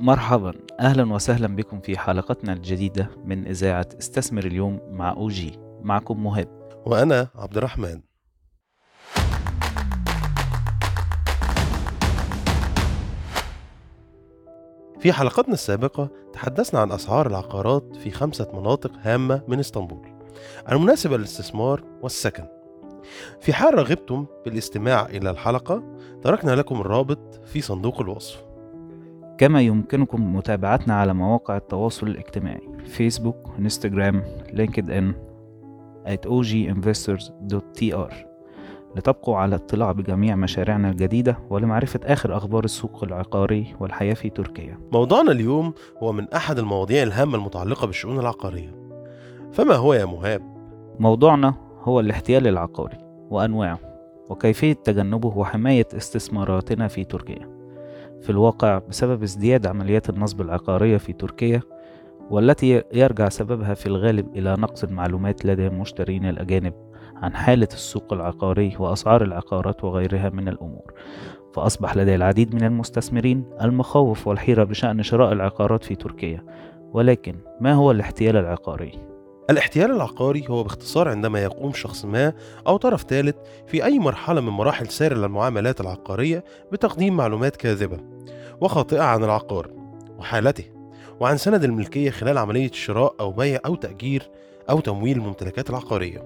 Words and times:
مرحبا. 0.00 0.52
أهلا 0.80 1.12
وسهلا 1.12 1.56
بكم 1.56 1.80
في 1.80 1.98
حلقتنا 1.98 2.52
الجديدة 2.52 3.10
من 3.24 3.46
إذاعة 3.46 3.86
استثمر 3.98 4.44
اليوم 4.44 4.80
مع 4.90 5.10
أوجي. 5.10 5.58
معكم 5.82 6.24
مهاب 6.24 6.70
وأنا 6.86 7.28
عبد 7.34 7.56
الرحمن. 7.56 8.00
في 15.00 15.12
حلقتنا 15.12 15.54
السابقة 15.54 16.10
تحدثنا 16.32 16.80
عن 16.80 16.92
أسعار 16.92 17.26
العقارات 17.26 17.96
في 17.96 18.10
خمسة 18.10 18.48
مناطق 18.54 18.92
هامة 19.02 19.42
من 19.48 19.58
إسطنبول. 19.58 20.08
المناسبة 20.70 21.16
للاستثمار 21.16 21.84
والسكن. 22.02 22.44
في 23.40 23.52
حال 23.52 23.74
رغبتم 23.74 24.26
بالاستماع 24.44 25.06
إلى 25.06 25.30
الحلقة 25.30 25.96
تركنا 26.22 26.50
لكم 26.50 26.80
الرابط 26.80 27.40
في 27.44 27.60
صندوق 27.60 28.00
الوصف. 28.00 28.53
كما 29.38 29.60
يمكنكم 29.60 30.36
متابعتنا 30.36 30.94
على 30.94 31.14
مواقع 31.14 31.56
التواصل 31.56 32.06
الاجتماعي 32.06 32.68
فيسبوك 32.84 33.36
انستغرام 33.58 34.22
لينكد 34.52 34.90
ان 34.90 35.14
at 36.06 36.28
oginvestors.tr 36.28 38.14
لتبقوا 38.96 39.36
على 39.36 39.54
اطلاع 39.54 39.92
بجميع 39.92 40.36
مشاريعنا 40.36 40.90
الجديدة 40.90 41.38
ولمعرفة 41.50 42.00
آخر 42.04 42.36
أخبار 42.36 42.64
السوق 42.64 43.04
العقاري 43.04 43.74
والحياة 43.80 44.14
في 44.14 44.30
تركيا. 44.30 44.78
موضوعنا 44.92 45.32
اليوم 45.32 45.74
هو 46.02 46.12
من 46.12 46.28
أحد 46.32 46.58
المواضيع 46.58 47.02
الهامة 47.02 47.36
المتعلقة 47.36 47.86
بالشؤون 47.86 48.18
العقارية. 48.18 48.74
فما 49.52 49.74
هو 49.74 49.94
يا 49.94 50.04
مهاب؟ 50.04 50.42
موضوعنا 50.98 51.54
هو 51.82 52.00
الاحتيال 52.00 52.46
العقاري 52.46 52.98
وأنواعه 53.30 53.78
وكيفية 54.30 54.72
تجنبه 54.72 55.38
وحماية 55.38 55.88
استثماراتنا 55.96 56.88
في 56.88 57.04
تركيا. 57.04 57.53
في 58.24 58.30
الواقع 58.30 58.78
بسبب 58.78 59.22
ازدياد 59.22 59.66
عمليات 59.66 60.10
النصب 60.10 60.40
العقارية 60.40 60.96
في 60.96 61.12
تركيا 61.12 61.62
والتي 62.30 62.82
يرجع 62.92 63.28
سببها 63.28 63.74
في 63.74 63.86
الغالب 63.86 64.36
إلى 64.36 64.56
نقص 64.58 64.84
المعلومات 64.84 65.44
لدى 65.46 65.66
المشترين 65.66 66.26
الأجانب 66.26 66.74
عن 67.16 67.34
حالة 67.34 67.68
السوق 67.72 68.12
العقاري 68.12 68.76
وأسعار 68.78 69.22
العقارات 69.22 69.84
وغيرها 69.84 70.30
من 70.30 70.48
الأمور 70.48 70.92
فأصبح 71.54 71.96
لدى 71.96 72.14
العديد 72.14 72.54
من 72.54 72.64
المستثمرين 72.64 73.44
المخاوف 73.62 74.26
والحيرة 74.26 74.64
بشأن 74.64 75.02
شراء 75.02 75.32
العقارات 75.32 75.84
في 75.84 75.94
تركيا 75.94 76.44
ولكن 76.92 77.36
ما 77.60 77.72
هو 77.72 77.90
الاحتيال 77.90 78.36
العقاري؟ 78.36 79.13
الاحتيال 79.50 79.90
العقاري 79.90 80.44
هو 80.48 80.62
باختصار 80.62 81.08
عندما 81.08 81.42
يقوم 81.42 81.72
شخص 81.72 82.04
ما 82.04 82.32
أو 82.66 82.76
طرف 82.76 83.02
ثالث 83.02 83.36
في 83.66 83.84
أي 83.84 83.98
مرحلة 83.98 84.40
من 84.40 84.48
مراحل 84.48 84.88
سير 84.88 85.12
المعاملات 85.12 85.80
العقارية 85.80 86.44
بتقديم 86.72 87.16
معلومات 87.16 87.56
كاذبة 87.56 87.98
وخاطئة 88.60 89.02
عن 89.02 89.24
العقار 89.24 89.70
وحالته 90.18 90.64
وعن 91.20 91.36
سند 91.36 91.64
الملكية 91.64 92.10
خلال 92.10 92.38
عملية 92.38 92.70
شراء 92.72 93.14
أو 93.20 93.32
بيع 93.32 93.60
أو 93.66 93.74
تأجير 93.74 94.30
أو 94.70 94.80
تمويل 94.80 95.16
الممتلكات 95.16 95.70
العقارية. 95.70 96.22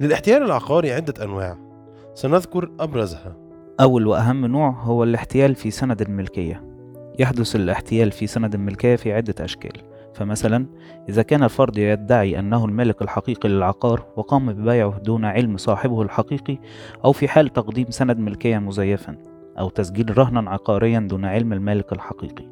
للاحتيال 0.00 0.42
العقاري 0.42 0.92
عدة 0.92 1.24
أنواع 1.24 1.58
سنذكر 2.14 2.70
أبرزها. 2.80 3.36
أول 3.80 4.06
وأهم 4.06 4.46
نوع 4.46 4.70
هو 4.70 5.04
الاحتيال 5.04 5.54
في 5.54 5.70
سند 5.70 6.00
الملكية. 6.00 6.64
يحدث 7.18 7.56
الاحتيال 7.56 8.10
في 8.10 8.26
سند 8.26 8.54
الملكية 8.54 8.96
في 8.96 9.12
عدة 9.12 9.44
أشكال. 9.44 9.95
فمثلا 10.16 10.66
إذا 11.08 11.22
كان 11.22 11.42
الفرد 11.42 11.78
يدعي 11.78 12.38
أنه 12.38 12.64
المالك 12.64 13.02
الحقيقي 13.02 13.48
للعقار 13.48 14.06
وقام 14.16 14.52
ببيعه 14.52 14.98
دون 14.98 15.24
علم 15.24 15.56
صاحبه 15.56 16.02
الحقيقي 16.02 16.58
أو 17.04 17.12
في 17.12 17.28
حال 17.28 17.48
تقديم 17.52 17.90
سند 17.90 18.18
ملكية 18.18 18.58
مزيفا 18.58 19.16
أو 19.58 19.68
تسجيل 19.68 20.18
رهنا 20.18 20.50
عقاريا 20.50 21.00
دون 21.00 21.24
علم 21.24 21.52
المالك 21.52 21.92
الحقيقي 21.92 22.44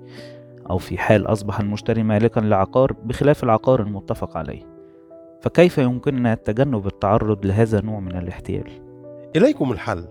أو 0.70 0.78
في 0.78 0.98
حال 0.98 1.26
أصبح 1.26 1.60
المشتري 1.60 2.02
مالكا 2.02 2.40
لعقار 2.40 2.92
بخلاف 2.92 3.44
العقار 3.44 3.80
المتفق 3.80 4.36
عليه 4.36 4.62
فكيف 5.42 5.78
يمكننا 5.78 6.34
تجنب 6.34 6.86
التعرض 6.86 7.46
لهذا 7.46 7.78
النوع 7.78 8.00
من 8.00 8.16
الاحتيال؟ 8.16 8.70
إليكم 9.36 9.72
الحل 9.72 10.04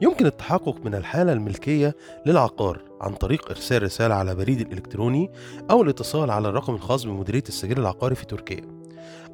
يمكن 0.00 0.26
التحقق 0.26 0.76
من 0.84 0.94
الحالة 0.94 1.32
الملكية 1.32 1.96
للعقار 2.26 2.82
عن 3.00 3.12
طريق 3.12 3.50
إرسال 3.50 3.82
رسالة 3.82 4.14
على 4.14 4.34
بريد 4.34 4.60
الإلكتروني 4.60 5.30
أو 5.70 5.82
الاتصال 5.82 6.30
على 6.30 6.48
الرقم 6.48 6.74
الخاص 6.74 7.04
بمديرية 7.04 7.42
السجل 7.48 7.78
العقاري 7.78 8.14
في 8.14 8.26
تركيا 8.26 8.62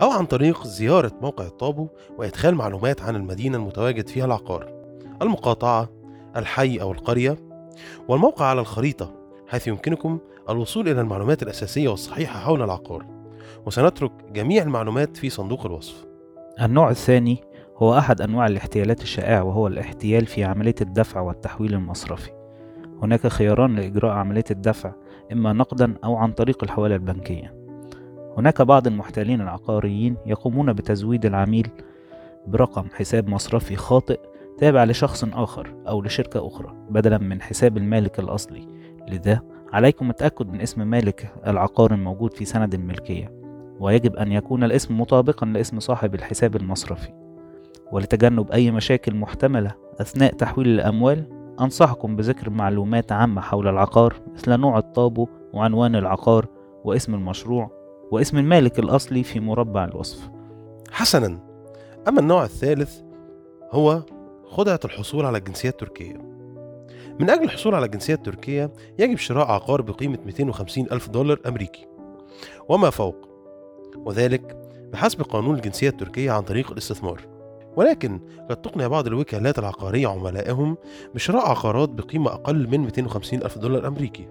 أو 0.03 0.11
عن 0.11 0.27
طريق 0.27 0.67
زيارة 0.67 1.13
موقع 1.23 1.47
الطابو 1.47 1.89
وإدخال 2.19 2.55
معلومات 2.55 3.03
عن 3.03 3.17
المدينة 3.17 3.59
المتواجد 3.59 4.09
فيها 4.09 4.25
العقار 4.25 4.73
المقاطعة 5.23 5.89
الحي 6.37 6.81
أو 6.81 6.93
القرية 6.93 7.39
والموقع 8.09 8.45
على 8.45 8.61
الخريطة 8.61 9.15
حيث 9.49 9.67
يمكنكم 9.67 10.19
الوصول 10.51 10.89
إلى 10.89 11.01
المعلومات 11.01 11.43
الأساسية 11.43 11.89
والصحيحة 11.89 12.41
حول 12.41 12.63
العقار 12.63 13.07
وسنترك 13.67 14.13
جميع 14.33 14.63
المعلومات 14.63 15.17
في 15.17 15.31
صندوق 15.31 15.67
الوصف. 15.67 16.07
النوع 16.61 16.91
الثاني 16.91 17.39
هو 17.83 17.99
أحد 17.99 18.21
أنواع 18.21 18.47
الاحتيالات 18.47 19.03
الشائعة 19.03 19.45
وهو 19.45 19.67
الاحتيال 19.67 20.27
في 20.27 20.45
عملية 20.45 20.75
الدفع 20.81 21.21
والتحويل 21.21 21.75
المصرفي. 21.75 22.31
هناك 23.03 23.27
خياران 23.27 23.77
لإجراء 23.77 24.13
عملية 24.13 24.45
الدفع 24.51 24.93
إما 25.33 25.53
نقدا 25.53 25.95
أو 26.05 26.17
عن 26.17 26.33
طريق 26.33 26.65
الحوالة 26.65 26.95
البنكية. 26.95 27.55
هناك 28.39 28.63
بعض 28.63 28.87
المحتالين 28.87 29.41
العقاريين 29.41 30.17
يقومون 30.27 30.73
بتزويد 30.73 31.27
العميل 31.27 31.69
برقم 32.47 32.87
حساب 32.95 33.29
مصرفي 33.29 33.77
خاطئ 33.77 34.21
تابع 34.59 34.85
لشخص 34.85 35.25
آخر 35.25 35.75
أو 35.89 36.03
لشركة 36.03 36.47
أخرى 36.47 36.75
بدلا 36.91 37.19
من 37.19 37.43
حساب 37.43 37.77
المالك 37.77 38.19
الأصلي. 38.19 38.69
لذا 39.09 39.41
عليكم 39.73 40.11
التأكد 40.11 40.49
من 40.49 40.61
اسم 40.61 40.87
مالك 40.87 41.33
العقار 41.47 41.95
الموجود 41.95 42.33
في 42.33 42.45
سند 42.45 42.75
الملكية 42.75 43.33
ويجب 43.81 44.17
أن 44.17 44.33
يكون 44.33 44.65
الاسم 44.65 45.01
مطابقا 45.01 45.47
لاسم 45.47 45.81
صاحب 45.81 46.15
الحساب 46.15 46.57
المصرفي. 46.57 47.30
ولتجنب 47.93 48.53
أي 48.53 48.71
مشاكل 48.71 49.15
محتملة 49.15 49.75
أثناء 50.01 50.33
تحويل 50.33 50.69
الأموال 50.69 51.41
أنصحكم 51.61 52.17
بذكر 52.17 52.51
معلومات 52.51 53.13
عامة 53.13 53.41
حول 53.41 53.69
العقار 53.69 54.15
مثل 54.35 54.57
نوع 54.57 54.79
الطابو 54.79 55.29
وعنوان 55.53 55.97
العقار 55.97 56.47
واسم 56.85 57.15
المشروع 57.15 57.71
واسم 58.11 58.39
المالك 58.39 58.79
الأصلي 58.79 59.23
في 59.23 59.41
مربع 59.41 59.85
الوصف. 59.85 60.31
حسنا 60.91 61.39
أما 62.09 62.21
النوع 62.21 62.45
الثالث 62.45 63.01
هو 63.73 64.03
خدعة 64.45 64.81
الحصول 64.85 65.27
على 65.27 65.39
الجنسية 65.39 65.69
التركية. 65.69 66.17
من 67.21 67.31
أجل 67.31 67.45
الحصول 67.45 67.75
على 67.75 67.87
الجنسية 67.87 68.15
التركية 68.15 68.73
يجب 68.99 69.17
شراء 69.17 69.47
عقار 69.51 69.83
بقيمة 69.83 70.19
250 70.27 70.87
ألف 70.93 71.09
دولار 71.09 71.41
أمريكي 71.47 71.87
وما 72.69 72.91
فوق 72.91 73.17
وذلك 73.97 74.57
بحسب 74.93 75.23
قانون 75.23 75.55
الجنسية 75.55 75.89
التركية 75.89 76.31
عن 76.31 76.43
طريق 76.43 76.71
الاستثمار. 76.71 77.40
ولكن 77.77 78.21
قد 78.51 78.57
تقنع 78.57 78.87
بعض 78.87 79.07
الوكالات 79.07 79.59
العقارية 79.59 80.09
عملائهم 80.09 80.77
بشراء 81.15 81.49
عقارات 81.49 81.89
بقيمة 81.89 82.31
أقل 82.31 82.69
من 82.71 82.81
250 82.81 83.43
ألف 83.43 83.59
دولار 83.59 83.87
أمريكي 83.87 84.29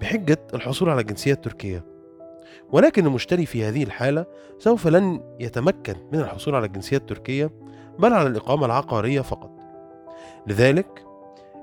بحجة 0.00 0.38
الحصول 0.54 0.90
على 0.90 1.00
الجنسية 1.00 1.32
التركية 1.32 1.84
ولكن 2.72 3.06
المشتري 3.06 3.46
في 3.46 3.64
هذه 3.64 3.82
الحالة 3.82 4.26
سوف 4.58 4.86
لن 4.86 5.20
يتمكن 5.40 5.94
من 6.12 6.20
الحصول 6.20 6.54
على 6.54 6.66
الجنسية 6.66 6.96
التركية 6.96 7.50
بل 7.98 8.12
على 8.12 8.28
الإقامة 8.28 8.66
العقارية 8.66 9.20
فقط. 9.20 9.50
لذلك 10.46 11.04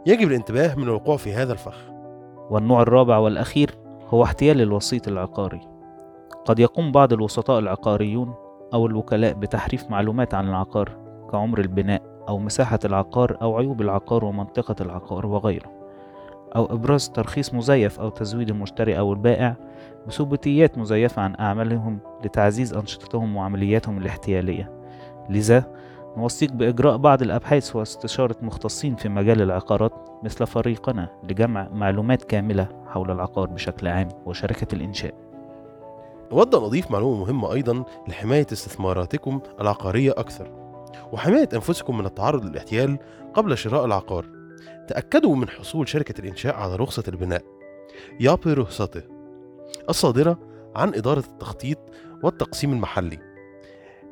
يجب 0.06 0.28
الانتباه 0.28 0.76
من 0.76 0.84
الوقوع 0.84 1.18
في 1.18 1.34
هذا 1.34 1.54
الفخ. 1.54 1.78
والنوع 2.50 2.82
الرابع 2.82 3.18
والأخير 3.18 3.76
هو 4.08 4.24
احتيال 4.24 4.62
الوسيط 4.62 5.08
العقاري. 5.08 5.62
قد 6.46 6.60
يقوم 6.60 6.92
بعض 6.92 7.14
الوسطاء 7.14 7.60
العقاريون 7.60 8.34
أو 8.74 8.86
الوكلاء 8.86 9.34
بتحريف 9.34 9.92
معلومات 9.92 10.34
عن 10.34 10.50
العقار 10.50 10.90
كعمر 11.32 11.60
البناء 11.60 12.02
أو 12.30 12.40
مساحة 12.40 12.80
العقار 12.86 13.38
أو 13.42 13.58
عيوب 13.58 13.82
العقار 13.82 14.26
ومنطقة 14.26 14.76
العقار 14.82 15.26
وغيره 15.26 15.72
أو 16.56 16.66
إبراز 16.66 17.10
ترخيص 17.10 17.54
مزيف 17.54 18.00
أو 18.00 18.10
تزويد 18.10 18.50
المشتري 18.50 19.00
أو 19.00 19.14
البائع 19.14 19.56
بثبوتيات 20.08 20.78
مزيفة 20.78 21.22
عن 21.22 21.36
أعمالهم 21.40 22.00
لتعزيز 22.26 22.74
أنشطتهم 22.74 23.36
وعملياتهم 23.36 23.98
الاحتيالية. 23.98 24.72
لذا 25.30 25.64
نوصيك 26.18 26.52
بإجراء 26.52 26.98
بعض 26.98 27.22
الأبحاث 27.22 27.76
واستشارة 27.76 28.36
مختصين 28.42 28.96
في 28.96 29.10
مجال 29.10 29.42
العقارات 29.42 29.94
مثل 30.24 30.48
فريقنا 30.48 31.10
لجمع 31.24 31.68
معلومات 31.74 32.24
كاملة 32.24 32.68
حول 32.88 33.12
العقار 33.12 33.50
بشكل 33.50 33.88
عام 33.88 34.10
وشركة 34.26 34.76
الإنشاء. 34.76 35.33
نود 36.34 36.56
أن 36.56 36.64
أضيف 36.64 36.92
معلومة 36.92 37.20
مهمة 37.20 37.54
أيضا 37.54 37.84
لحماية 38.08 38.48
استثماراتكم 38.52 39.42
العقارية 39.62 40.12
أكثر 40.12 40.52
وحماية 41.12 41.50
أنفسكم 41.54 41.98
من 41.98 42.06
التعرض 42.06 42.46
للاحتيال 42.46 42.98
قبل 43.34 43.58
شراء 43.58 43.86
العقار. 43.86 44.26
تأكدوا 44.88 45.36
من 45.36 45.50
حصول 45.50 45.90
شركة 45.90 46.22
الإنشاء 46.22 46.56
على 46.56 46.76
رخصة 46.76 47.04
البناء. 47.08 47.44
يابي 48.20 48.54
رخصته 48.54 49.02
الصادرة 49.90 50.40
عن 50.76 50.94
إدارة 50.94 51.20
التخطيط 51.20 51.78
والتقسيم 52.24 52.74
المحلي. 52.74 53.20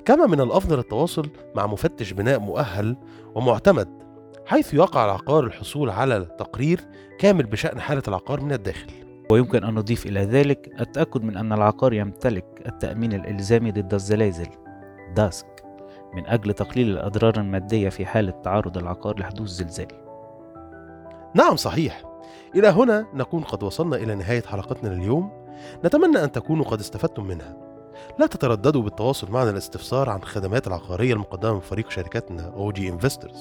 كما 0.06 0.26
من 0.26 0.42
الأفضل 0.42 0.80
التواصل 0.80 1.30
مع 1.56 1.68
مفتش 1.68 2.12
بناء 2.12 2.40
مؤهل 2.40 2.98
ومعتمد 3.36 4.04
حيث 4.46 4.74
يقع 4.74 5.06
العقار 5.06 5.44
الحصول 5.44 5.90
على 5.90 6.26
تقرير 6.40 6.82
كامل 7.20 7.44
بشأن 7.44 7.82
حالة 7.82 8.04
العقار 8.08 8.42
من 8.42 8.52
الداخل. 8.52 9.01
ويمكن 9.32 9.64
أن 9.64 9.74
نضيف 9.74 10.06
إلى 10.06 10.24
ذلك 10.24 10.82
التأكد 10.82 11.24
من 11.24 11.38
أن 11.38 11.54
العقار 11.54 11.94
يمتلك 11.94 12.46
التأمين 12.66 13.14
الإلزامي 13.14 13.72
ضد 13.72 13.94
الزلازل 13.94 14.48
داسك 15.16 15.64
من 16.14 16.28
أجل 16.28 16.54
تقليل 16.54 16.90
الأضرار 16.90 17.38
المادية 17.38 17.90
في 17.90 18.06
حالة 18.06 18.32
تعرض 18.32 18.78
العقار 18.78 19.20
لحدوث 19.20 19.50
زلزال. 19.50 19.88
نعم 21.36 21.56
صحيح. 21.56 22.04
إلى 22.56 22.68
هنا 22.68 23.06
نكون 23.14 23.44
قد 23.44 23.64
وصلنا 23.64 23.96
إلى 23.96 24.16
نهاية 24.16 24.42
حلقتنا 24.42 24.90
لليوم. 24.90 25.32
نتمنى 25.86 26.24
أن 26.24 26.32
تكونوا 26.32 26.66
قد 26.66 26.80
استفدتم 26.80 27.26
منها. 27.26 27.58
لا 28.20 28.28
تترددوا 28.28 28.82
بالتواصل 28.82 29.32
معنا 29.32 29.50
للاستفسار 29.50 30.10
عن 30.10 30.20
الخدمات 30.20 30.68
العقارية 30.68 31.14
المقدمة 31.14 31.54
من 31.54 31.60
فريق 31.60 31.90
شركتنا 31.90 32.52
OG 32.56 32.78
Investors. 32.78 33.38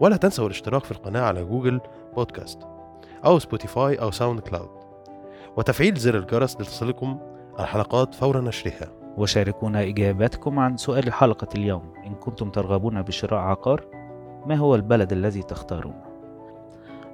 ولا 0.00 0.16
تنسوا 0.16 0.46
الاشتراك 0.46 0.84
في 0.84 0.92
القناة 0.92 1.22
على 1.22 1.44
Google 1.44 1.80
Podcast 2.16 2.58
أو 3.24 3.38
Spotify 3.38 3.94
أو 3.94 4.10
SoundCloud. 4.10 4.83
وتفعيل 5.56 5.94
زر 5.94 6.18
الجرس 6.18 6.60
لتصلكم 6.60 7.18
الحلقات 7.60 8.14
فور 8.14 8.40
نشرها. 8.44 8.88
وشاركونا 9.16 9.82
إجاباتكم 9.82 10.58
عن 10.58 10.76
سؤال 10.76 11.12
حلقة 11.12 11.48
اليوم. 11.54 11.92
إن 12.06 12.14
كنتم 12.14 12.50
ترغبون 12.50 13.02
بشراء 13.02 13.40
عقار 13.40 13.84
ما 14.46 14.56
هو 14.56 14.74
البلد 14.74 15.12
الذي 15.12 15.42
تختارون؟ 15.42 16.00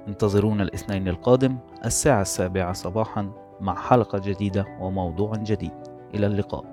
انتظرونا 0.07 0.63
الاثنين 0.63 1.07
القادم 1.07 1.57
الساعة 1.85 2.21
السابعة 2.21 2.73
صباحا 2.73 3.31
مع 3.61 3.75
حلقة 3.75 4.19
جديدة 4.19 4.65
وموضوع 4.79 5.33
جديد. 5.35 5.73
إلى 6.13 6.27
اللقاء. 6.27 6.70